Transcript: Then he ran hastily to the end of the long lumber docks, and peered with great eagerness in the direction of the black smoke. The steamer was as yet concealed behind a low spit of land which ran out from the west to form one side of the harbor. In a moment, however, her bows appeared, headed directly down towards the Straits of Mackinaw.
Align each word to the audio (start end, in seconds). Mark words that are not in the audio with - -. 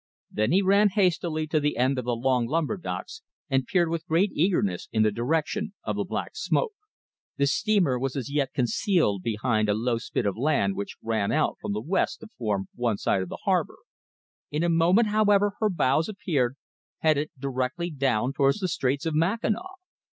Then 0.31 0.51
he 0.51 0.63
ran 0.63 0.89
hastily 0.89 1.45
to 1.45 1.59
the 1.59 1.77
end 1.77 1.99
of 1.99 2.05
the 2.05 2.15
long 2.15 2.47
lumber 2.47 2.75
docks, 2.75 3.21
and 3.51 3.67
peered 3.67 3.89
with 3.89 4.07
great 4.07 4.31
eagerness 4.33 4.89
in 4.91 5.03
the 5.03 5.11
direction 5.11 5.75
of 5.83 5.95
the 5.95 6.03
black 6.03 6.31
smoke. 6.33 6.73
The 7.37 7.45
steamer 7.45 7.99
was 7.99 8.15
as 8.15 8.27
yet 8.31 8.51
concealed 8.51 9.21
behind 9.21 9.69
a 9.69 9.75
low 9.75 9.99
spit 9.99 10.25
of 10.25 10.35
land 10.35 10.75
which 10.75 10.97
ran 11.03 11.31
out 11.31 11.57
from 11.61 11.73
the 11.73 11.81
west 11.83 12.21
to 12.21 12.27
form 12.35 12.67
one 12.73 12.97
side 12.97 13.21
of 13.21 13.29
the 13.29 13.37
harbor. 13.45 13.77
In 14.49 14.63
a 14.63 14.69
moment, 14.69 15.09
however, 15.09 15.53
her 15.59 15.69
bows 15.69 16.09
appeared, 16.09 16.55
headed 17.01 17.29
directly 17.37 17.91
down 17.91 18.33
towards 18.33 18.57
the 18.59 18.67
Straits 18.67 19.05
of 19.05 19.13
Mackinaw. 19.13 19.75